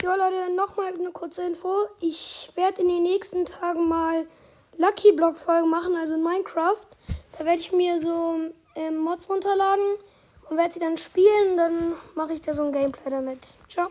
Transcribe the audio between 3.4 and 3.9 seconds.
Tagen